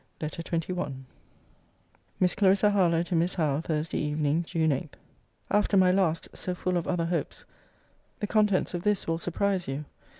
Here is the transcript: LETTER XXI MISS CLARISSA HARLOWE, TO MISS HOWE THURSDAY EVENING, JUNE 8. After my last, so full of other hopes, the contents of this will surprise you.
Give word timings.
LETTER 0.19 0.41
XXI 0.41 0.95
MISS 2.19 2.33
CLARISSA 2.33 2.71
HARLOWE, 2.71 3.03
TO 3.03 3.13
MISS 3.15 3.35
HOWE 3.35 3.61
THURSDAY 3.61 3.99
EVENING, 3.99 4.41
JUNE 4.45 4.71
8. 4.71 4.97
After 5.51 5.77
my 5.77 5.91
last, 5.91 6.27
so 6.33 6.55
full 6.55 6.75
of 6.75 6.87
other 6.87 7.05
hopes, 7.05 7.45
the 8.19 8.25
contents 8.25 8.73
of 8.73 8.81
this 8.81 9.05
will 9.05 9.19
surprise 9.19 9.67
you. 9.67 9.85